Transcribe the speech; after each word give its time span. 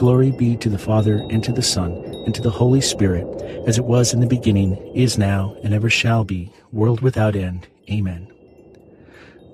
Glory 0.00 0.30
be 0.30 0.56
to 0.56 0.70
the 0.70 0.78
Father, 0.78 1.16
and 1.28 1.44
to 1.44 1.52
the 1.52 1.60
Son, 1.60 1.92
and 2.24 2.34
to 2.34 2.40
the 2.40 2.48
Holy 2.48 2.80
Spirit, 2.80 3.26
as 3.68 3.76
it 3.76 3.84
was 3.84 4.14
in 4.14 4.20
the 4.20 4.26
beginning, 4.26 4.78
is 4.96 5.18
now, 5.18 5.54
and 5.62 5.74
ever 5.74 5.90
shall 5.90 6.24
be, 6.24 6.50
world 6.72 7.02
without 7.02 7.36
end. 7.36 7.68
Amen. 7.90 8.26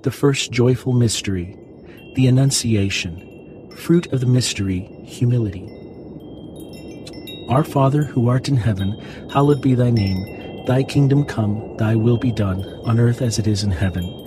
The 0.03 0.11
first 0.11 0.53
joyful 0.53 0.93
mystery, 0.93 1.59
the 2.15 2.27
Annunciation. 2.27 3.69
Fruit 3.75 4.13
of 4.13 4.21
the 4.21 4.25
mystery, 4.25 4.89
humility. 5.03 5.67
Our 7.49 7.65
Father, 7.65 8.05
who 8.05 8.29
art 8.29 8.47
in 8.47 8.55
heaven, 8.55 8.97
hallowed 9.29 9.61
be 9.61 9.75
thy 9.75 9.89
name. 9.89 10.65
Thy 10.65 10.83
kingdom 10.83 11.25
come, 11.25 11.75
thy 11.75 11.95
will 11.95 12.17
be 12.17 12.31
done, 12.31 12.63
on 12.85 13.01
earth 13.01 13.21
as 13.21 13.37
it 13.37 13.47
is 13.47 13.63
in 13.65 13.71
heaven. 13.71 14.26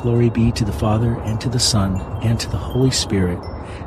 Glory 0.00 0.30
be 0.30 0.50
to 0.52 0.64
the 0.64 0.72
Father, 0.72 1.20
and 1.20 1.38
to 1.40 1.50
the 1.50 1.60
Son, 1.60 2.00
and 2.22 2.40
to 2.40 2.48
the 2.48 2.56
Holy 2.56 2.90
Spirit, 2.90 3.38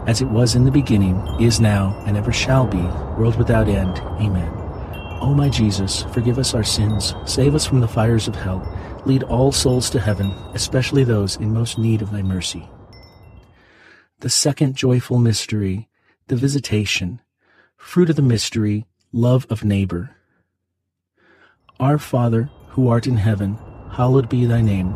as 0.06 0.22
it 0.22 0.28
was 0.30 0.56
in 0.56 0.64
the 0.64 0.72
beginning, 0.72 1.20
is 1.40 1.60
now, 1.60 2.00
and 2.06 2.16
ever 2.16 2.32
shall 2.32 2.68
be, 2.68 2.82
world 3.18 3.36
without 3.36 3.68
end. 3.68 3.98
Amen. 4.22 4.52
O 5.22 5.34
my 5.34 5.50
Jesus, 5.50 6.04
forgive 6.14 6.38
us 6.38 6.54
our 6.54 6.64
sins, 6.64 7.16
save 7.26 7.56
us 7.56 7.66
from 7.66 7.80
the 7.80 7.88
fires 7.88 8.28
of 8.28 8.36
hell, 8.36 8.62
lead 9.06 9.24
all 9.24 9.52
souls 9.52 9.90
to 9.90 10.00
heaven, 10.00 10.32
especially 10.54 11.04
those 11.04 11.38
in 11.38 11.52
most 11.52 11.80
need 11.80 12.02
of 12.02 12.12
thy 12.12 12.22
mercy. 12.22 12.70
The 14.20 14.30
second 14.30 14.76
joyful 14.76 15.18
mystery, 15.18 15.90
the 16.28 16.36
visitation, 16.36 17.22
fruit 17.76 18.10
of 18.10 18.18
the 18.18 18.22
mystery, 18.22 18.86
love 19.12 19.48
of 19.50 19.64
neighbor. 19.64 20.16
Our 21.80 21.98
Father, 21.98 22.52
who 22.70 22.88
art 22.88 23.08
in 23.08 23.18
heaven, 23.18 23.58
hallowed 23.92 24.30
be 24.30 24.46
thy 24.46 24.62
name. 24.62 24.96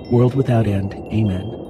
world 0.11 0.35
without 0.35 0.67
end. 0.67 0.93
Amen. 0.93 1.61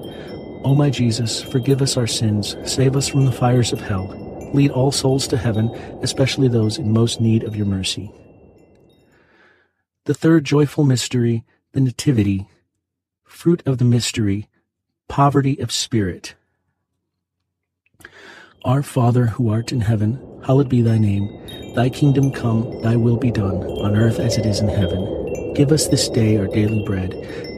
O 0.64 0.76
my 0.76 0.90
Jesus, 0.90 1.42
forgive 1.42 1.82
us 1.82 1.98
our 1.98 2.08
sins, 2.08 2.56
save 2.66 2.96
us 2.96 3.08
from 3.08 3.26
the 3.26 3.32
fires 3.32 3.74
of 3.74 3.82
hell, 3.82 4.08
lead 4.54 4.72
all 4.72 4.92
souls 4.92 5.28
to 5.30 5.38
heaven, 5.38 5.70
especially 6.02 6.48
those 6.48 6.78
in 6.78 6.92
most 6.92 7.20
need 7.20 7.44
of 7.44 7.56
your 7.56 7.66
mercy. 7.66 8.12
The 10.06 10.14
third 10.14 10.44
joyful 10.44 10.84
mystery, 10.84 11.44
the 11.72 11.82
Nativity, 11.82 12.48
fruit 13.24 13.64
of 13.66 13.80
the 13.80 13.86
mystery, 13.86 14.50
poverty 15.08 15.60
of 15.60 15.72
spirit. 15.72 16.36
Our 18.64 18.84
Father 18.84 19.28
who 19.28 19.50
art 19.50 19.72
in 19.72 19.82
heaven, 19.82 20.20
hallowed 20.46 20.70
be 20.70 20.84
thy 20.84 21.00
name. 21.00 21.74
Thy 21.76 21.90
kingdom 21.90 22.32
come, 22.32 22.82
thy 22.82 22.96
will 22.96 23.18
be 23.18 23.32
done, 23.32 23.64
on 23.64 23.96
earth 23.96 24.20
as 24.20 24.38
it 24.38 24.46
is 24.46 24.60
in 24.60 24.68
heaven. 24.68 25.54
Give 25.56 25.72
us 25.72 25.88
this 25.88 26.08
day 26.10 26.38
our 26.38 26.48
daily 26.48 26.84
bread 26.86 27.14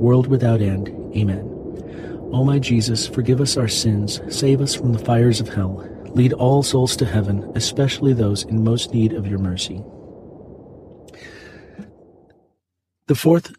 world 0.00 0.26
without 0.26 0.60
end. 0.60 0.88
Amen. 1.16 1.52
O 2.32 2.44
my 2.44 2.58
Jesus, 2.58 3.06
forgive 3.06 3.40
us 3.40 3.56
our 3.56 3.68
sins, 3.68 4.20
save 4.28 4.60
us 4.60 4.74
from 4.74 4.92
the 4.92 4.98
fires 4.98 5.40
of 5.40 5.48
hell, 5.48 5.86
lead 6.14 6.32
all 6.32 6.62
souls 6.62 6.96
to 6.96 7.06
heaven, 7.06 7.50
especially 7.54 8.12
those 8.12 8.42
in 8.44 8.64
most 8.64 8.92
need 8.92 9.12
of 9.12 9.26
your 9.26 9.38
mercy. 9.38 9.82
The 13.06 13.14
fourth 13.14 13.52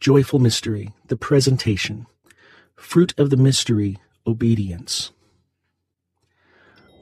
joyful 0.00 0.38
mystery, 0.38 0.92
the 1.08 1.16
presentation. 1.16 2.06
Fruit 2.76 3.12
of 3.18 3.30
the 3.30 3.36
mystery, 3.36 3.98
obedience. 4.26 5.10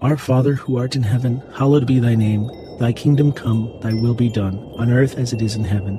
Our 0.01 0.17
Father 0.17 0.55
who 0.55 0.77
art 0.77 0.97
in 0.97 1.05
heaven, 1.05 1.43
hallowed 1.55 1.87
be 1.87 1.99
thy 1.99 2.15
name. 2.15 2.51
Thy 2.79 2.93
kingdom 2.93 3.33
come, 3.33 3.79
thy 3.81 3.93
will 3.93 4.15
be 4.15 4.29
done, 4.29 4.59
on 4.77 4.91
earth 4.91 5.17
as 5.17 5.33
it 5.33 5.41
is 5.41 5.55
in 5.55 5.65
heaven. 5.65 5.99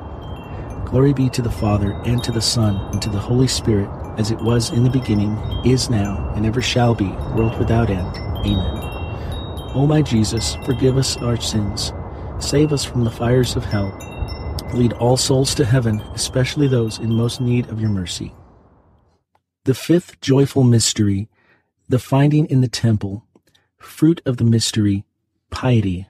Glory 0.91 1.13
be 1.13 1.29
to 1.29 1.41
the 1.41 1.49
Father, 1.49 1.93
and 2.03 2.21
to 2.21 2.33
the 2.33 2.41
Son, 2.41 2.75
and 2.91 3.01
to 3.01 3.09
the 3.09 3.17
Holy 3.17 3.47
Spirit, 3.47 3.89
as 4.19 4.29
it 4.29 4.41
was 4.41 4.71
in 4.71 4.83
the 4.83 4.89
beginning, 4.89 5.37
is 5.63 5.89
now, 5.89 6.33
and 6.35 6.45
ever 6.45 6.61
shall 6.61 6.93
be, 6.93 7.07
world 7.33 7.57
without 7.57 7.89
end. 7.89 8.17
Amen. 8.45 8.77
O 9.73 9.87
my 9.87 10.01
Jesus, 10.01 10.57
forgive 10.65 10.97
us 10.97 11.15
our 11.15 11.39
sins, 11.39 11.93
save 12.39 12.73
us 12.73 12.83
from 12.83 13.05
the 13.05 13.09
fires 13.09 13.55
of 13.55 13.63
hell, 13.63 13.97
lead 14.73 14.91
all 14.93 15.15
souls 15.15 15.55
to 15.55 15.63
heaven, 15.63 16.01
especially 16.13 16.67
those 16.67 16.99
in 16.99 17.15
most 17.15 17.39
need 17.39 17.69
of 17.69 17.79
your 17.79 17.89
mercy. 17.89 18.35
The 19.63 19.73
fifth 19.73 20.19
joyful 20.19 20.65
mystery, 20.65 21.29
the 21.87 21.99
finding 21.99 22.47
in 22.47 22.59
the 22.59 22.67
temple, 22.67 23.25
fruit 23.77 24.21
of 24.25 24.35
the 24.35 24.43
mystery, 24.43 25.05
piety. 25.51 26.09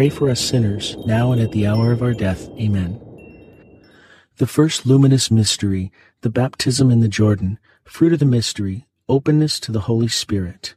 pray 0.00 0.08
for 0.08 0.30
us 0.30 0.40
sinners, 0.40 0.96
now 1.04 1.30
and 1.30 1.42
at 1.42 1.52
the 1.52 1.66
hour 1.66 1.92
of 1.92 2.00
our 2.00 2.14
death. 2.14 2.48
Amen. 2.58 2.98
The 4.38 4.46
first 4.46 4.86
luminous 4.86 5.30
mystery, 5.30 5.92
the 6.22 6.30
baptism 6.30 6.90
in 6.90 7.00
the 7.00 7.06
Jordan, 7.06 7.58
fruit 7.84 8.14
of 8.14 8.18
the 8.18 8.24
mystery, 8.24 8.86
openness 9.10 9.60
to 9.60 9.70
the 9.70 9.80
Holy 9.80 10.08
Spirit. 10.08 10.74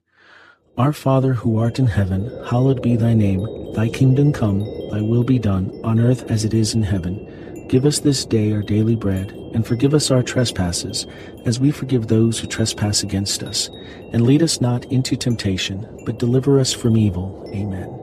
Our 0.77 0.91
Father 0.91 1.35
who 1.35 1.57
art 1.57 1.79
in 1.79 1.87
heaven, 1.87 2.29
hallowed 2.47 2.81
be 2.81 2.97
thy 2.97 3.13
name. 3.13 3.47
Thy 3.71 3.87
kingdom 3.87 4.33
come, 4.33 4.59
thy 4.91 4.99
will 4.99 5.23
be 5.23 5.39
done, 5.39 5.71
on 5.85 6.01
earth 6.01 6.29
as 6.29 6.43
it 6.43 6.53
is 6.53 6.73
in 6.73 6.83
heaven. 6.83 7.65
Give 7.69 7.85
us 7.85 7.99
this 7.99 8.25
day 8.25 8.51
our 8.51 8.61
daily 8.61 8.97
bread, 8.97 9.31
and 9.53 9.65
forgive 9.65 9.93
us 9.93 10.11
our 10.11 10.21
trespasses, 10.21 11.07
as 11.45 11.61
we 11.61 11.71
forgive 11.71 12.07
those 12.07 12.39
who 12.39 12.47
trespass 12.47 13.03
against 13.03 13.41
us. 13.41 13.69
And 14.11 14.25
lead 14.25 14.43
us 14.43 14.59
not 14.59 14.83
into 14.91 15.15
temptation, 15.15 15.87
but 16.05 16.19
deliver 16.19 16.59
us 16.59 16.73
from 16.73 16.97
evil. 16.97 17.49
Amen. 17.55 18.02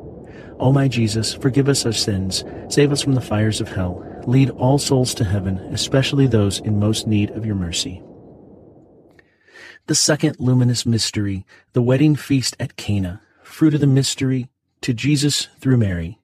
O 0.61 0.71
my 0.71 0.87
Jesus, 0.87 1.33
forgive 1.33 1.67
us 1.67 1.87
our 1.87 1.91
sins, 1.91 2.45
save 2.69 2.91
us 2.91 3.01
from 3.01 3.15
the 3.15 3.19
fires 3.19 3.59
of 3.59 3.69
hell, 3.69 4.05
lead 4.27 4.51
all 4.51 4.77
souls 4.77 5.15
to 5.15 5.23
heaven, 5.23 5.57
especially 5.73 6.27
those 6.27 6.59
in 6.59 6.79
most 6.79 7.07
need 7.07 7.31
of 7.31 7.47
your 7.47 7.55
mercy. 7.55 8.03
The 9.87 9.95
second 9.95 10.35
luminous 10.39 10.85
mystery, 10.85 11.47
the 11.73 11.81
wedding 11.81 12.15
feast 12.15 12.55
at 12.59 12.75
Cana, 12.75 13.23
fruit 13.41 13.73
of 13.73 13.81
the 13.81 13.87
mystery, 13.87 14.49
to 14.81 14.93
Jesus 14.93 15.47
through 15.59 15.77
Mary. 15.77 16.19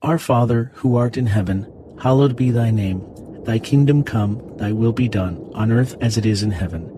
Our 0.00 0.18
Father, 0.18 0.72
who 0.76 0.96
art 0.96 1.18
in 1.18 1.26
heaven, 1.26 1.70
hallowed 2.00 2.34
be 2.34 2.50
thy 2.50 2.70
name. 2.70 3.04
Thy 3.44 3.58
kingdom 3.58 4.04
come, 4.04 4.56
thy 4.56 4.72
will 4.72 4.92
be 4.92 5.08
done, 5.08 5.50
on 5.52 5.70
earth 5.70 5.96
as 6.00 6.16
it 6.16 6.24
is 6.24 6.42
in 6.42 6.52
heaven. 6.52 6.97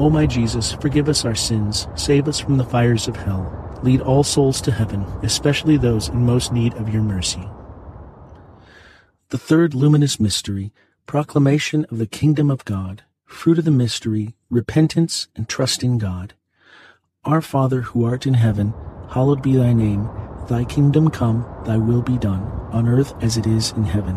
O 0.00 0.08
my 0.08 0.24
Jesus, 0.24 0.72
forgive 0.72 1.10
us 1.10 1.26
our 1.26 1.34
sins, 1.34 1.86
save 1.94 2.26
us 2.26 2.40
from 2.40 2.56
the 2.56 2.64
fires 2.64 3.06
of 3.06 3.16
hell, 3.16 3.78
lead 3.82 4.00
all 4.00 4.24
souls 4.24 4.62
to 4.62 4.72
heaven, 4.72 5.02
especially 5.22 5.76
those 5.76 6.08
in 6.08 6.24
most 6.24 6.54
need 6.54 6.72
of 6.76 6.88
your 6.88 7.02
mercy. 7.02 7.46
The 9.28 9.36
third 9.36 9.74
luminous 9.74 10.18
mystery, 10.18 10.72
proclamation 11.04 11.84
of 11.90 11.98
the 11.98 12.06
kingdom 12.06 12.50
of 12.50 12.64
God. 12.64 13.02
Fruit 13.26 13.58
of 13.58 13.66
the 13.66 13.70
mystery, 13.70 14.34
repentance 14.48 15.28
and 15.36 15.46
trust 15.50 15.82
in 15.82 15.98
God. 15.98 16.32
Our 17.26 17.42
Father 17.42 17.82
who 17.82 18.06
art 18.06 18.26
in 18.26 18.34
heaven, 18.34 18.72
hallowed 19.10 19.42
be 19.42 19.54
thy 19.54 19.74
name. 19.74 20.08
Thy 20.48 20.64
kingdom 20.64 21.10
come, 21.10 21.44
thy 21.66 21.76
will 21.76 22.00
be 22.00 22.16
done, 22.16 22.40
on 22.72 22.88
earth 22.88 23.12
as 23.22 23.36
it 23.36 23.46
is 23.46 23.72
in 23.72 23.84
heaven. 23.84 24.16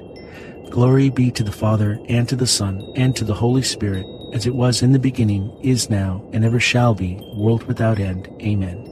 Glory 0.71 1.09
be 1.09 1.29
to 1.31 1.43
the 1.43 1.51
Father, 1.51 1.99
and 2.07 2.29
to 2.29 2.35
the 2.37 2.47
Son, 2.47 2.93
and 2.95 3.13
to 3.17 3.25
the 3.25 3.33
Holy 3.33 3.61
Spirit, 3.61 4.05
as 4.31 4.47
it 4.47 4.55
was 4.55 4.81
in 4.81 4.93
the 4.93 4.99
beginning, 4.99 5.51
is 5.61 5.89
now, 5.89 6.23
and 6.31 6.45
ever 6.45 6.61
shall 6.61 6.95
be, 6.95 7.19
world 7.35 7.63
without 7.63 7.99
end. 7.99 8.29
Amen. 8.41 8.87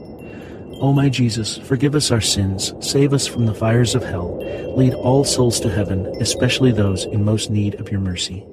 O 0.82 0.92
my 0.92 1.08
Jesus, 1.08 1.56
forgive 1.56 1.94
us 1.94 2.10
our 2.10 2.20
sins, 2.20 2.74
save 2.80 3.14
us 3.14 3.26
from 3.26 3.46
the 3.46 3.54
fires 3.54 3.94
of 3.94 4.04
hell, 4.04 4.36
lead 4.76 4.92
all 4.92 5.24
souls 5.24 5.58
to 5.60 5.70
heaven, 5.70 6.04
especially 6.20 6.70
those 6.70 7.06
in 7.06 7.24
most 7.24 7.48
need 7.48 7.80
of 7.80 7.90
your 7.90 8.00
mercy. 8.00 8.46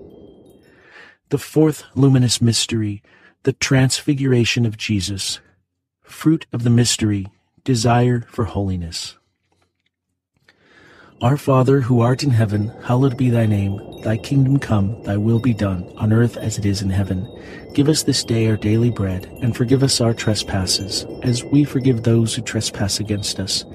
The 1.27 1.37
fourth 1.37 1.83
luminous 1.95 2.41
mystery, 2.41 3.03
the 3.43 3.51
transfiguration 3.51 4.65
of 4.65 4.77
Jesus. 4.77 5.41
Fruit 6.01 6.47
of 6.53 6.63
the 6.63 6.69
mystery, 6.69 7.27
desire 7.65 8.21
for 8.29 8.45
holiness. 8.45 9.16
Our 11.19 11.37
Father 11.37 11.81
who 11.81 12.01
art 12.01 12.21
in 12.21 12.29
heaven, 12.29 12.67
hallowed 12.83 13.17
be 13.17 13.31
thy 13.31 13.47
name. 13.47 13.81
Thy 14.03 14.17
kingdom 14.17 14.59
come, 14.59 15.01
Thy 15.01 15.17
will 15.17 15.39
be 15.39 15.51
done, 15.51 15.91
on 15.97 16.13
earth 16.13 16.37
as 16.37 16.59
it 16.59 16.65
is 16.65 16.83
in 16.83 16.91
heaven. 16.91 17.27
Give 17.73 17.89
us 17.89 18.03
this 18.03 18.23
day 18.23 18.47
our 18.47 18.55
daily 18.55 18.91
bread, 18.91 19.25
and 19.41 19.57
forgive 19.57 19.81
us 19.81 19.99
our 19.99 20.13
trespasses, 20.13 21.07
as 21.23 21.43
we 21.43 21.63
forgive 21.63 22.03
those 22.03 22.35
who 22.35 22.43
trespass 22.43 22.99
against 22.99 23.39
us. 23.39 23.65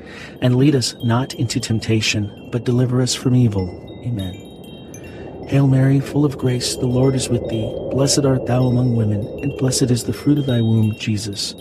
And 0.41 0.55
lead 0.55 0.77
us 0.77 0.95
not 1.03 1.35
into 1.35 1.59
temptation, 1.59 2.49
but 2.53 2.63
deliver 2.63 3.03
us 3.03 3.13
from 3.13 3.35
evil. 3.35 3.67
Amen. 4.07 5.49
Hail 5.49 5.67
Mary, 5.67 5.99
full 5.99 6.25
of 6.25 6.39
grace, 6.39 6.77
the 6.77 6.87
Lord 6.87 7.17
is 7.17 7.29
with 7.29 7.49
thee. 7.49 7.69
Blessed 7.91 8.25
art 8.25 8.47
thou 8.47 8.67
among 8.67 8.95
women, 8.95 9.27
and 9.43 9.59
blessed 9.59 9.91
is 9.91 10.05
the 10.05 10.13
fruit 10.13 10.39
of 10.39 10.47
thy 10.47 10.61
womb, 10.61 10.95
Jesus. 10.97 11.57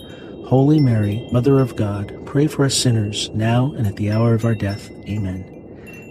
Holy 0.46 0.78
Mary, 0.78 1.28
Mother 1.32 1.58
of 1.58 1.74
God, 1.74 2.24
pray 2.24 2.46
for 2.46 2.64
us 2.64 2.74
sinners, 2.76 3.30
now 3.30 3.72
and 3.72 3.84
at 3.84 3.96
the 3.96 4.12
hour 4.12 4.32
of 4.32 4.44
our 4.44 4.54
death. 4.54 4.88
Amen. 5.08 5.51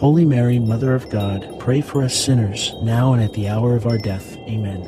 Holy 0.00 0.24
Mary, 0.24 0.58
Mother 0.58 0.94
of 0.94 1.10
God, 1.10 1.60
pray 1.60 1.82
for 1.82 2.02
us 2.02 2.14
sinners, 2.14 2.72
now 2.80 3.12
and 3.12 3.22
at 3.22 3.34
the 3.34 3.46
hour 3.50 3.76
of 3.76 3.84
our 3.84 3.98
death. 3.98 4.34
Amen. 4.48 4.80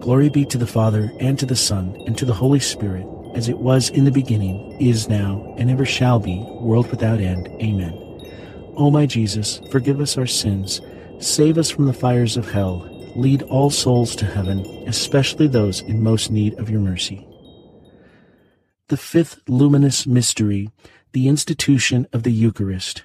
Glory 0.00 0.30
be 0.30 0.46
to 0.46 0.56
the 0.56 0.66
Father, 0.66 1.12
and 1.20 1.38
to 1.38 1.44
the 1.44 1.54
Son, 1.54 1.94
and 2.06 2.16
to 2.16 2.24
the 2.24 2.32
Holy 2.32 2.58
Spirit, 2.58 3.06
as 3.34 3.50
it 3.50 3.58
was 3.58 3.90
in 3.90 4.06
the 4.06 4.10
beginning, 4.10 4.80
is 4.80 5.10
now, 5.10 5.54
and 5.58 5.70
ever 5.70 5.84
shall 5.84 6.18
be, 6.18 6.38
world 6.62 6.90
without 6.90 7.20
end. 7.20 7.48
Amen. 7.60 7.92
O 8.78 8.90
my 8.90 9.04
Jesus, 9.04 9.60
forgive 9.70 10.00
us 10.00 10.16
our 10.16 10.26
sins, 10.26 10.80
save 11.18 11.58
us 11.58 11.68
from 11.68 11.84
the 11.84 11.92
fires 11.92 12.38
of 12.38 12.50
hell, 12.50 12.88
lead 13.16 13.42
all 13.42 13.68
souls 13.68 14.16
to 14.16 14.24
heaven, 14.24 14.60
especially 14.88 15.48
those 15.48 15.82
in 15.82 16.02
most 16.02 16.30
need 16.30 16.58
of 16.58 16.70
your 16.70 16.80
mercy. 16.80 17.28
The 18.88 18.96
fifth 18.96 19.42
luminous 19.48 20.06
mystery, 20.06 20.70
the 21.12 21.28
institution 21.28 22.06
of 22.10 22.22
the 22.22 22.32
Eucharist. 22.32 23.04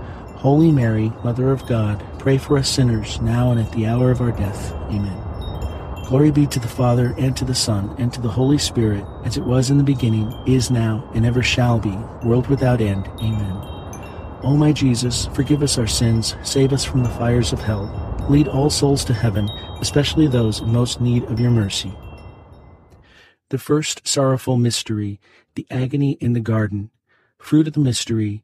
Holy 0.41 0.71
Mary, 0.71 1.13
Mother 1.23 1.51
of 1.51 1.67
God, 1.67 2.03
pray 2.17 2.39
for 2.39 2.57
us 2.57 2.67
sinners, 2.67 3.21
now 3.21 3.51
and 3.51 3.59
at 3.59 3.71
the 3.73 3.85
hour 3.85 4.09
of 4.09 4.21
our 4.21 4.31
death. 4.31 4.71
Amen. 4.89 5.15
Glory 6.07 6.31
be 6.31 6.47
to 6.47 6.59
the 6.59 6.67
Father, 6.67 7.13
and 7.19 7.37
to 7.37 7.45
the 7.45 7.53
Son, 7.53 7.93
and 7.99 8.11
to 8.11 8.19
the 8.19 8.27
Holy 8.27 8.57
Spirit, 8.57 9.05
as 9.23 9.37
it 9.37 9.45
was 9.45 9.69
in 9.69 9.77
the 9.77 9.83
beginning, 9.83 10.33
is 10.47 10.71
now, 10.71 11.07
and 11.13 11.27
ever 11.27 11.43
shall 11.43 11.77
be, 11.77 11.95
world 12.25 12.47
without 12.47 12.81
end. 12.81 13.07
Amen. 13.19 13.55
O 14.41 14.57
my 14.57 14.71
Jesus, 14.71 15.27
forgive 15.35 15.61
us 15.61 15.77
our 15.77 15.85
sins, 15.85 16.35
save 16.41 16.73
us 16.73 16.83
from 16.83 17.03
the 17.03 17.09
fires 17.09 17.53
of 17.53 17.59
hell, 17.59 18.25
lead 18.27 18.47
all 18.47 18.71
souls 18.71 19.05
to 19.05 19.13
heaven, 19.13 19.47
especially 19.79 20.25
those 20.25 20.59
in 20.59 20.73
most 20.73 20.99
need 20.99 21.23
of 21.25 21.39
your 21.39 21.51
mercy. 21.51 21.93
The 23.49 23.59
first 23.59 24.07
sorrowful 24.07 24.57
mystery, 24.57 25.19
the 25.53 25.67
agony 25.69 26.13
in 26.13 26.33
the 26.33 26.39
garden. 26.39 26.89
Fruit 27.37 27.67
of 27.67 27.73
the 27.73 27.79
mystery, 27.79 28.43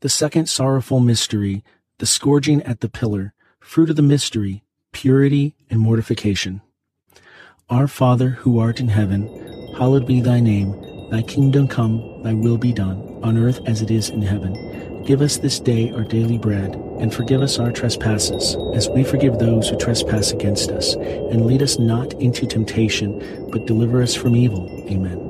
The 0.00 0.08
second 0.08 0.48
sorrowful 0.48 1.00
mystery, 1.00 1.62
the 1.98 2.06
scourging 2.06 2.62
at 2.62 2.80
the 2.80 2.88
pillar, 2.88 3.34
fruit 3.60 3.90
of 3.90 3.96
the 3.96 4.02
mystery, 4.02 4.64
purity 4.92 5.54
and 5.68 5.78
mortification. 5.78 6.62
Our 7.68 7.86
Father, 7.86 8.30
who 8.30 8.58
art 8.58 8.80
in 8.80 8.88
heaven, 8.88 9.28
hallowed 9.76 10.06
be 10.06 10.22
thy 10.22 10.40
name. 10.40 10.74
Thy 11.10 11.20
kingdom 11.20 11.68
come, 11.68 12.22
thy 12.22 12.32
will 12.32 12.56
be 12.56 12.72
done, 12.72 13.20
on 13.22 13.36
earth 13.36 13.60
as 13.66 13.82
it 13.82 13.90
is 13.90 14.08
in 14.08 14.22
heaven. 14.22 15.02
Give 15.04 15.20
us 15.20 15.36
this 15.36 15.60
day 15.60 15.90
our 15.92 16.04
daily 16.04 16.38
bread, 16.38 16.76
and 16.98 17.12
forgive 17.12 17.42
us 17.42 17.58
our 17.58 17.70
trespasses, 17.70 18.56
as 18.74 18.88
we 18.88 19.04
forgive 19.04 19.38
those 19.38 19.68
who 19.68 19.76
trespass 19.76 20.32
against 20.32 20.70
us. 20.70 20.94
And 20.94 21.44
lead 21.44 21.60
us 21.60 21.78
not 21.78 22.14
into 22.14 22.46
temptation, 22.46 23.48
but 23.50 23.66
deliver 23.66 24.02
us 24.02 24.14
from 24.14 24.34
evil. 24.34 24.66
Amen. 24.88 25.29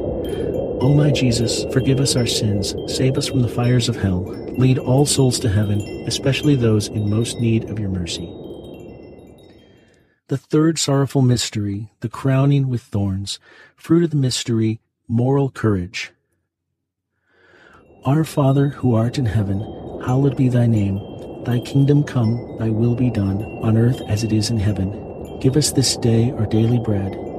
O 0.81 0.95
my 0.95 1.11
Jesus, 1.11 1.63
forgive 1.71 1.99
us 1.99 2.15
our 2.15 2.25
sins, 2.25 2.73
save 2.87 3.15
us 3.15 3.27
from 3.27 3.43
the 3.43 3.47
fires 3.47 3.87
of 3.87 3.95
hell, 3.95 4.23
lead 4.57 4.79
all 4.79 5.05
souls 5.05 5.37
to 5.39 5.49
heaven, 5.49 5.79
especially 6.07 6.55
those 6.55 6.87
in 6.87 7.07
most 7.07 7.39
need 7.39 7.69
of 7.69 7.77
your 7.77 7.89
mercy. 7.89 8.25
The 10.29 10.37
third 10.37 10.79
sorrowful 10.79 11.21
mystery, 11.21 11.91
the 11.99 12.09
crowning 12.09 12.67
with 12.67 12.81
thorns, 12.81 13.39
fruit 13.75 14.03
of 14.03 14.09
the 14.09 14.15
mystery, 14.15 14.79
Moral 15.07 15.51
courage. 15.51 16.13
Our 18.03 18.23
Father 18.23 18.69
who 18.69 18.95
art 18.95 19.19
in 19.19 19.27
heaven, 19.27 19.59
hallowed 20.03 20.35
be 20.35 20.49
thy 20.49 20.65
name. 20.65 21.43
Thy 21.43 21.59
kingdom 21.59 22.03
come, 22.03 22.57
thy 22.57 22.69
will 22.69 22.95
be 22.95 23.11
done, 23.11 23.43
on 23.61 23.77
earth 23.77 24.01
as 24.07 24.23
it 24.23 24.33
is 24.33 24.49
in 24.49 24.57
heaven. 24.57 25.37
Give 25.41 25.55
us 25.57 25.73
this 25.73 25.95
day 25.97 26.31
our 26.31 26.47
daily 26.47 26.79
bread, 26.79 27.13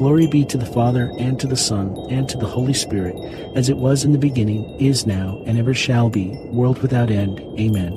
Glory 0.00 0.26
be 0.26 0.46
to 0.46 0.56
the 0.56 0.64
Father, 0.64 1.12
and 1.18 1.38
to 1.38 1.46
the 1.46 1.54
Son, 1.54 1.94
and 2.08 2.26
to 2.26 2.38
the 2.38 2.46
Holy 2.46 2.72
Spirit, 2.72 3.14
as 3.54 3.68
it 3.68 3.76
was 3.76 4.02
in 4.02 4.12
the 4.12 4.18
beginning, 4.18 4.64
is 4.80 5.06
now, 5.06 5.42
and 5.44 5.58
ever 5.58 5.74
shall 5.74 6.08
be, 6.08 6.30
world 6.52 6.80
without 6.80 7.10
end. 7.10 7.38
Amen. 7.60 7.92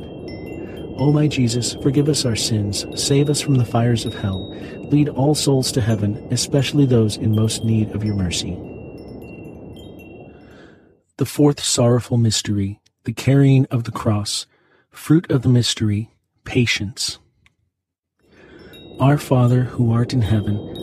O 0.97 1.13
my 1.13 1.29
Jesus, 1.29 1.75
forgive 1.75 2.09
us 2.09 2.25
our 2.25 2.35
sins, 2.35 2.85
save 3.01 3.29
us 3.29 3.39
from 3.39 3.55
the 3.55 3.63
fires 3.63 4.03
of 4.03 4.13
hell, 4.13 4.53
lead 4.89 5.07
all 5.07 5.33
souls 5.33 5.71
to 5.71 5.79
heaven, 5.79 6.17
especially 6.29 6.85
those 6.85 7.15
in 7.15 7.33
most 7.33 7.63
need 7.63 7.89
of 7.95 8.03
your 8.03 8.15
mercy. 8.15 8.51
The 11.15 11.25
fourth 11.25 11.63
sorrowful 11.63 12.17
mystery, 12.17 12.81
the 13.05 13.13
carrying 13.13 13.65
of 13.67 13.85
the 13.85 13.93
cross, 13.93 14.45
fruit 14.91 15.31
of 15.31 15.41
the 15.41 15.47
mystery, 15.47 16.11
Patience. 16.43 17.19
Our 18.99 19.17
Father, 19.17 19.63
who 19.63 19.93
art 19.93 20.11
in 20.11 20.21
heaven, 20.21 20.82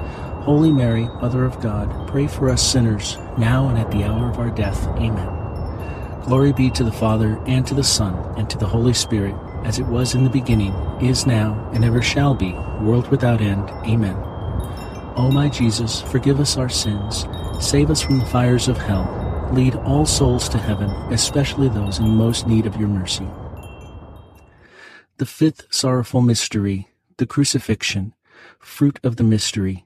Holy 0.41 0.71
Mary, 0.71 1.03
Mother 1.03 1.45
of 1.45 1.61
God, 1.61 2.07
pray 2.07 2.25
for 2.25 2.49
us 2.49 2.67
sinners, 2.67 3.19
now 3.37 3.67
and 3.67 3.77
at 3.77 3.91
the 3.91 4.03
hour 4.03 4.27
of 4.27 4.39
our 4.39 4.49
death. 4.49 4.87
Amen. 4.97 6.21
Glory 6.23 6.51
be 6.51 6.71
to 6.71 6.83
the 6.83 6.91
Father, 6.91 7.39
and 7.45 7.65
to 7.67 7.75
the 7.75 7.83
Son, 7.83 8.15
and 8.39 8.49
to 8.49 8.57
the 8.57 8.65
Holy 8.65 8.93
Spirit, 8.93 9.35
as 9.65 9.77
it 9.77 9.85
was 9.85 10.15
in 10.15 10.23
the 10.23 10.31
beginning, 10.31 10.73
is 10.99 11.27
now, 11.27 11.69
and 11.75 11.85
ever 11.85 12.01
shall 12.01 12.33
be, 12.33 12.53
world 12.81 13.07
without 13.09 13.39
end. 13.39 13.69
Amen. 13.85 14.15
O 15.15 15.29
my 15.31 15.47
Jesus, 15.47 16.01
forgive 16.01 16.39
us 16.39 16.57
our 16.57 16.69
sins, 16.69 17.27
save 17.59 17.91
us 17.91 18.01
from 18.01 18.17
the 18.17 18.25
fires 18.25 18.67
of 18.67 18.79
hell, 18.79 19.49
lead 19.53 19.75
all 19.75 20.07
souls 20.07 20.49
to 20.49 20.57
heaven, 20.57 20.89
especially 21.13 21.69
those 21.69 21.99
in 21.99 22.07
most 22.09 22.47
need 22.47 22.65
of 22.65 22.77
your 22.77 22.89
mercy. 22.89 23.27
The 25.17 25.27
fifth 25.27 25.67
sorrowful 25.69 26.21
mystery, 26.21 26.89
the 27.17 27.27
crucifixion, 27.27 28.15
fruit 28.57 28.99
of 29.03 29.17
the 29.17 29.23
mystery, 29.23 29.85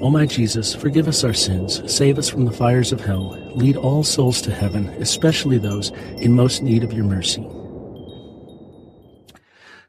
O 0.00 0.10
my 0.10 0.26
Jesus, 0.26 0.76
forgive 0.76 1.08
us 1.08 1.24
our 1.24 1.34
sins, 1.34 1.82
save 1.92 2.18
us 2.18 2.28
from 2.28 2.44
the 2.44 2.52
fires 2.52 2.92
of 2.92 3.00
hell, 3.00 3.30
lead 3.56 3.76
all 3.76 4.04
souls 4.04 4.40
to 4.42 4.54
heaven, 4.54 4.88
especially 5.00 5.58
those 5.58 5.90
in 6.18 6.32
most 6.34 6.62
need 6.62 6.84
of 6.84 6.92
your 6.92 7.04
mercy. 7.04 7.44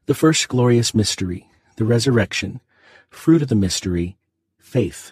The 0.07 0.15
first 0.15 0.47
glorious 0.47 0.95
mystery, 0.95 1.47
the 1.75 1.85
resurrection, 1.85 2.59
fruit 3.11 3.43
of 3.43 3.49
the 3.49 3.55
mystery, 3.55 4.17
faith. 4.57 5.11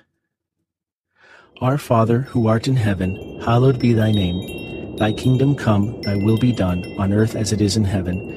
Our 1.61 1.77
Father, 1.77 2.21
who 2.21 2.47
art 2.47 2.67
in 2.67 2.75
heaven, 2.75 3.39
hallowed 3.41 3.77
be 3.79 3.93
thy 3.93 4.11
name. 4.11 4.95
Thy 4.97 5.11
kingdom 5.11 5.55
come, 5.55 6.01
thy 6.01 6.15
will 6.15 6.39
be 6.39 6.51
done, 6.51 6.83
on 6.97 7.13
earth 7.13 7.35
as 7.35 7.53
it 7.53 7.61
is 7.61 7.77
in 7.77 7.83
heaven. 7.83 8.36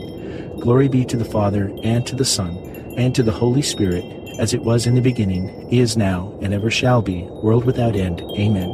Glory 0.59 0.87
be 0.87 1.05
to 1.05 1.17
the 1.17 1.25
Father, 1.25 1.71
and 1.83 2.05
to 2.05 2.15
the 2.15 2.25
Son, 2.25 2.57
and 2.97 3.15
to 3.15 3.23
the 3.23 3.31
Holy 3.31 3.61
Spirit, 3.61 4.05
as 4.39 4.53
it 4.53 4.61
was 4.61 4.85
in 4.85 4.95
the 4.95 5.01
beginning, 5.01 5.71
is 5.71 5.97
now, 5.97 6.37
and 6.41 6.53
ever 6.53 6.69
shall 6.69 7.01
be, 7.01 7.23
world 7.43 7.65
without 7.65 7.95
end. 7.95 8.21
Amen. 8.37 8.69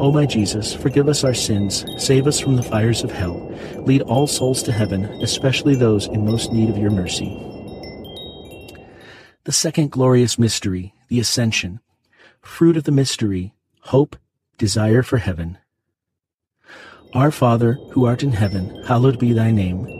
O 0.00 0.10
my 0.10 0.24
Jesus, 0.24 0.74
forgive 0.74 1.08
us 1.08 1.24
our 1.24 1.34
sins, 1.34 1.84
save 1.98 2.26
us 2.26 2.40
from 2.40 2.56
the 2.56 2.62
fires 2.62 3.04
of 3.04 3.12
hell, 3.12 3.50
lead 3.84 4.00
all 4.02 4.26
souls 4.26 4.62
to 4.62 4.72
heaven, 4.72 5.04
especially 5.22 5.74
those 5.74 6.06
in 6.06 6.24
most 6.24 6.52
need 6.52 6.70
of 6.70 6.78
your 6.78 6.90
mercy. 6.90 7.38
The 9.44 9.52
second 9.52 9.90
glorious 9.90 10.38
mystery, 10.38 10.94
the 11.08 11.20
Ascension. 11.20 11.80
Fruit 12.40 12.78
of 12.78 12.84
the 12.84 12.92
mystery, 12.92 13.52
hope, 13.80 14.16
desire 14.56 15.02
for 15.02 15.18
heaven. 15.18 15.58
Our 17.12 17.30
Father, 17.30 17.74
who 17.90 18.06
art 18.06 18.22
in 18.22 18.32
heaven, 18.32 18.82
hallowed 18.84 19.18
be 19.18 19.32
thy 19.32 19.50
name. 19.50 19.99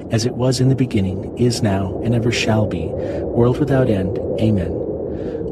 as 0.11 0.25
it 0.25 0.35
was 0.35 0.59
in 0.59 0.69
the 0.69 0.75
beginning, 0.75 1.37
is 1.37 1.61
now, 1.61 1.99
and 2.03 2.13
ever 2.13 2.31
shall 2.31 2.67
be, 2.67 2.87
world 3.23 3.59
without 3.59 3.89
end. 3.89 4.17
Amen. 4.39 4.71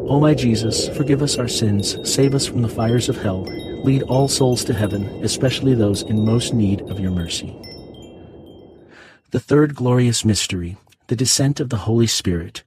O 0.09 0.19
my 0.19 0.33
Jesus, 0.33 0.89
forgive 0.89 1.21
us 1.21 1.37
our 1.37 1.47
sins, 1.47 1.97
save 2.09 2.33
us 2.35 2.45
from 2.45 2.61
the 2.61 2.69
fires 2.69 3.09
of 3.09 3.21
hell, 3.21 3.43
lead 3.83 4.01
all 4.03 4.27
souls 4.27 4.63
to 4.65 4.73
heaven, 4.73 5.05
especially 5.23 5.75
those 5.75 6.01
in 6.01 6.25
most 6.25 6.53
need 6.53 6.81
of 6.89 6.99
your 6.99 7.11
mercy. 7.11 7.55
The 9.31 9.39
third 9.39 9.75
glorious 9.75 10.25
mystery, 10.25 10.77
the 11.07 11.15
descent 11.15 11.59
of 11.59 11.69
the 11.69 11.77
Holy 11.77 12.07
Spirit. 12.07 12.63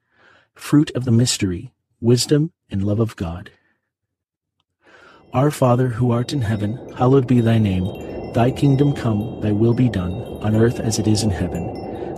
Fruit 0.55 0.93
of 0.95 1.05
the 1.05 1.11
mystery, 1.11 1.73
wisdom 2.01 2.53
and 2.71 2.85
love 2.85 3.01
of 3.01 3.17
God. 3.17 3.51
Our 5.33 5.51
Father, 5.51 5.89
who 5.89 6.13
art 6.13 6.33
in 6.33 6.43
heaven, 6.43 6.79
hallowed 6.97 7.27
be 7.27 7.41
thy 7.41 7.59
name. 7.59 8.33
Thy 8.33 8.51
kingdom 8.51 8.93
come, 8.93 9.41
thy 9.41 9.51
will 9.51 9.75
be 9.75 9.89
done, 9.89 10.13
on 10.43 10.55
earth 10.55 10.79
as 10.79 10.99
it 11.01 11.09
is 11.09 11.23
in 11.25 11.31
heaven. 11.31 11.82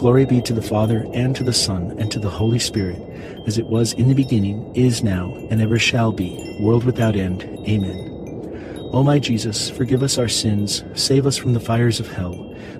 Glory 0.00 0.24
be 0.24 0.40
to 0.40 0.54
the 0.54 0.62
Father, 0.62 1.06
and 1.12 1.36
to 1.36 1.44
the 1.44 1.52
Son, 1.52 1.94
and 1.98 2.10
to 2.10 2.18
the 2.18 2.30
Holy 2.30 2.58
Spirit, 2.58 2.98
as 3.46 3.58
it 3.58 3.66
was 3.66 3.92
in 3.92 4.08
the 4.08 4.14
beginning, 4.14 4.74
is 4.74 5.04
now, 5.04 5.34
and 5.50 5.60
ever 5.60 5.78
shall 5.78 6.10
be, 6.10 6.56
world 6.58 6.84
without 6.84 7.16
end. 7.16 7.42
Amen. 7.68 8.88
O 8.94 9.02
my 9.02 9.18
Jesus, 9.18 9.68
forgive 9.68 10.02
us 10.02 10.16
our 10.16 10.26
sins, 10.26 10.82
save 10.94 11.26
us 11.26 11.36
from 11.36 11.52
the 11.52 11.60
fires 11.60 12.00
of 12.00 12.10
hell, 12.10 12.32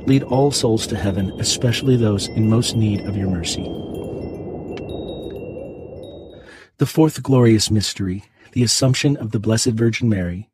lead 0.07 0.23
all 0.23 0.51
souls 0.51 0.87
to 0.87 0.97
heaven, 0.97 1.31
especially 1.39 1.95
those 1.95 2.27
in 2.29 2.49
most 2.49 2.75
need 2.75 3.03
of 3.03 3.19
your 3.19 3.29
mercy. 3.29 3.65
The 6.79 6.87
fourth 6.87 7.23
glorious 7.23 7.71
mystery, 7.71 8.25
the 8.53 8.63
Assumption 8.63 9.19
of 9.19 9.33
the 9.33 9.39
Blessed 9.39 9.73
Virgin 9.73 10.09
Mary. 10.09 10.49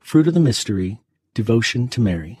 Fruit 0.00 0.26
of 0.26 0.32
the 0.32 0.40
mystery, 0.40 0.98
devotion 1.34 1.88
to 1.88 2.00
Mary. 2.00 2.40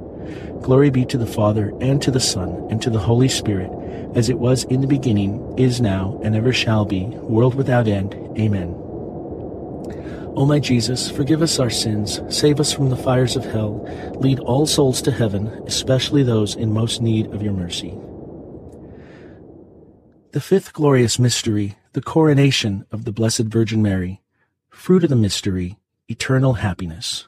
Glory 0.61 0.89
be 0.89 1.05
to 1.05 1.17
the 1.17 1.25
Father, 1.25 1.73
and 1.81 2.01
to 2.01 2.11
the 2.11 2.19
Son, 2.19 2.67
and 2.69 2.81
to 2.81 2.89
the 2.89 2.99
Holy 2.99 3.27
Spirit, 3.27 3.71
as 4.15 4.29
it 4.29 4.39
was 4.39 4.63
in 4.65 4.81
the 4.81 4.87
beginning, 4.87 5.57
is 5.57 5.81
now, 5.81 6.19
and 6.23 6.35
ever 6.35 6.53
shall 6.53 6.85
be, 6.85 7.05
world 7.05 7.55
without 7.55 7.87
end. 7.87 8.13
Amen. 8.37 8.75
O 10.35 10.45
my 10.45 10.59
Jesus, 10.59 11.11
forgive 11.11 11.41
us 11.41 11.59
our 11.59 11.69
sins, 11.69 12.21
save 12.29 12.59
us 12.59 12.71
from 12.71 12.89
the 12.89 12.95
fires 12.95 13.35
of 13.35 13.43
hell, 13.43 13.83
lead 14.19 14.39
all 14.39 14.65
souls 14.65 15.01
to 15.01 15.11
heaven, 15.11 15.47
especially 15.65 16.23
those 16.23 16.55
in 16.55 16.71
most 16.71 17.01
need 17.01 17.25
of 17.33 17.41
your 17.41 17.53
mercy. 17.53 17.93
The 20.31 20.39
fifth 20.39 20.71
glorious 20.71 21.19
mystery, 21.19 21.75
the 21.93 22.01
coronation 22.01 22.85
of 22.91 23.03
the 23.03 23.11
Blessed 23.11 23.43
Virgin 23.43 23.81
Mary. 23.81 24.21
Fruit 24.69 25.03
of 25.03 25.09
the 25.09 25.15
mystery, 25.17 25.77
eternal 26.07 26.53
happiness. 26.53 27.27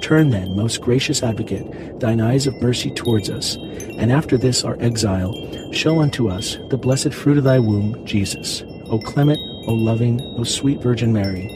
Turn 0.00 0.30
then, 0.30 0.56
most 0.56 0.80
gracious 0.80 1.22
advocate, 1.22 2.00
thine 2.00 2.20
eyes 2.20 2.46
of 2.46 2.60
mercy 2.62 2.90
towards 2.90 3.28
us, 3.28 3.56
and 3.56 4.12
after 4.12 4.38
this 4.38 4.64
our 4.64 4.76
exile, 4.80 5.34
show 5.72 6.00
unto 6.00 6.28
us 6.28 6.56
the 6.70 6.78
blessed 6.78 7.12
fruit 7.12 7.38
of 7.38 7.44
thy 7.44 7.58
womb, 7.58 8.04
Jesus. 8.06 8.62
O 8.90 8.98
clement, 8.98 9.38
O 9.66 9.74
loving, 9.74 10.20
O 10.38 10.44
sweet 10.44 10.80
Virgin 10.80 11.12
Mary. 11.12 11.46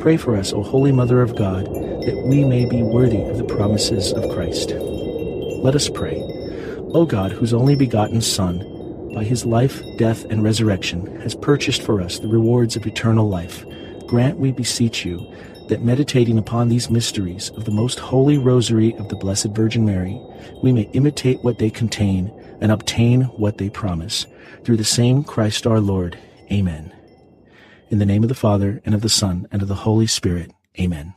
Pray 0.00 0.16
for 0.16 0.34
us, 0.36 0.52
O 0.52 0.62
Holy 0.62 0.92
Mother 0.92 1.20
of 1.20 1.36
God, 1.36 1.66
that 1.66 2.22
we 2.26 2.44
may 2.44 2.64
be 2.64 2.82
worthy 2.82 3.22
of 3.22 3.38
the 3.38 3.44
promises 3.44 4.12
of 4.12 4.30
Christ. 4.30 4.70
Let 4.70 5.74
us 5.74 5.88
pray. 5.88 6.16
O 6.94 7.04
God, 7.04 7.32
whose 7.32 7.52
only 7.52 7.76
begotten 7.76 8.20
Son, 8.20 8.68
by 9.14 9.24
his 9.24 9.44
life, 9.44 9.82
death, 9.98 10.24
and 10.24 10.42
resurrection, 10.42 11.20
has 11.20 11.34
purchased 11.34 11.82
for 11.82 12.00
us 12.00 12.18
the 12.18 12.28
rewards 12.28 12.76
of 12.76 12.86
eternal 12.86 13.28
life, 13.28 13.64
grant, 14.06 14.38
we 14.38 14.52
beseech 14.52 15.04
you, 15.04 15.20
that 15.72 15.82
meditating 15.82 16.36
upon 16.36 16.68
these 16.68 16.90
mysteries 16.90 17.48
of 17.56 17.64
the 17.64 17.70
most 17.70 17.98
holy 17.98 18.36
rosary 18.36 18.94
of 18.96 19.08
the 19.08 19.16
Blessed 19.16 19.46
Virgin 19.56 19.86
Mary, 19.86 20.20
we 20.62 20.70
may 20.70 20.82
imitate 20.92 21.42
what 21.42 21.58
they 21.58 21.70
contain 21.70 22.30
and 22.60 22.70
obtain 22.70 23.22
what 23.22 23.56
they 23.56 23.70
promise. 23.70 24.26
Through 24.64 24.76
the 24.76 24.84
same 24.84 25.24
Christ 25.24 25.66
our 25.66 25.80
Lord. 25.80 26.18
Amen. 26.52 26.94
In 27.88 27.98
the 27.98 28.04
name 28.04 28.22
of 28.22 28.28
the 28.28 28.34
Father, 28.34 28.82
and 28.84 28.94
of 28.94 29.00
the 29.00 29.08
Son, 29.08 29.48
and 29.50 29.62
of 29.62 29.68
the 29.68 29.76
Holy 29.76 30.06
Spirit. 30.06 30.52
Amen. 30.78 31.14